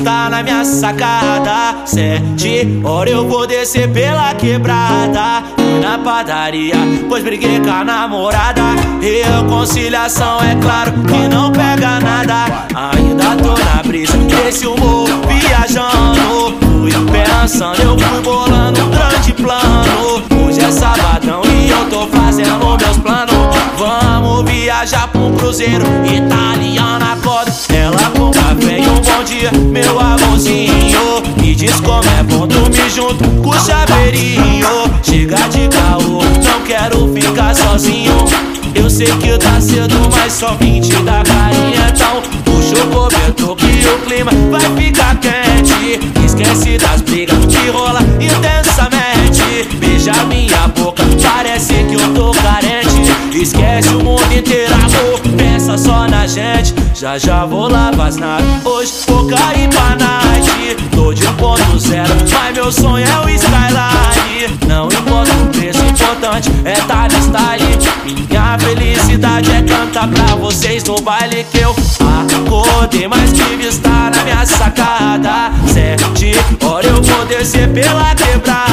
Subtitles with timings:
[0.00, 1.84] na minha sacada.
[1.84, 5.42] Sete horas eu vou descer pela quebrada.
[5.56, 6.74] Fui na padaria,
[7.08, 8.62] pois briguei com a namorada.
[9.00, 12.66] Reconciliação é claro que não pega nada.
[12.74, 16.56] Ainda tô na brisa desse humor viajando.
[16.80, 20.22] Fui pensando, eu fui bolando um grande plano.
[20.46, 23.56] Hoje é sabadão e eu tô fazendo meus planos.
[23.76, 27.01] Vamos viajar pra um cruzeiro italiana
[29.42, 31.22] dia, meu amorzinho.
[31.36, 34.68] Me diz como é bom dormir junto com o chaveirinho.
[35.02, 38.24] Chega de caô, não quero ficar sozinho.
[38.74, 41.88] Eu sei que tá cedo, mas só vim te dar carinha.
[41.92, 45.98] Então puxa o cobertor que o clima vai ficar quente.
[46.24, 47.01] Esquece das
[53.62, 55.20] Esquece o mundo inteiro, amor.
[55.36, 56.74] Pensa só na gente.
[56.96, 58.66] Já já vou lavar as naves.
[58.66, 60.76] Hoje vou cair pra night.
[60.90, 64.58] Tô de ponto zero, mas meu sonho é o skyline.
[64.66, 67.78] Não importa o preço, importante é tá no style.
[68.04, 73.06] Minha felicidade é cantar pra vocês no baile que eu acordei.
[73.06, 75.52] Mas que vista na minha sacada.
[75.72, 76.32] Sete
[76.64, 78.71] horas eu vou descer pela quebrada.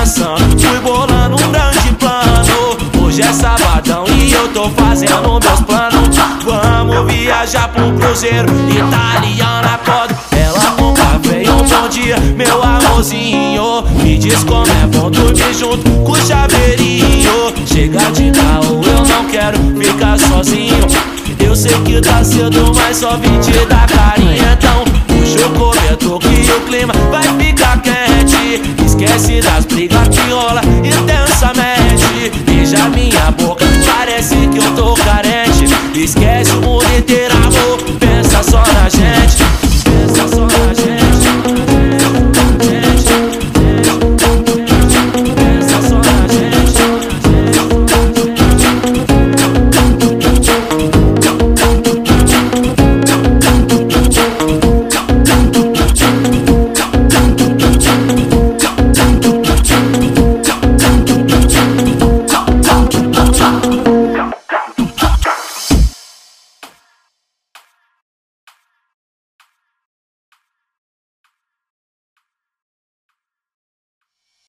[0.00, 3.04] Pensando, fui bolando um grande plano.
[3.04, 6.16] Hoje é sabadão e eu tô fazendo meus planos.
[6.42, 10.16] Vamos viajar pro cruzeiro italiano acorda.
[10.32, 13.82] Ela café e um bom dia, meu amorzinho.
[14.02, 17.52] Me diz como é bom dormir junto com o chaveirinho.
[17.66, 20.78] Chega de carro, eu não quero ficar sozinho.
[21.38, 24.56] Eu sei que tá cedo, mas só vim te dar carinha.
[24.58, 27.19] Então puxa o cobertor que o clima vai.
[29.20, 32.32] Esquece das brigas que rola intensamente.
[32.46, 35.66] Beija minha boca, parece que eu tô carente.
[35.94, 37.59] Esquece o mundo inteiro, amor.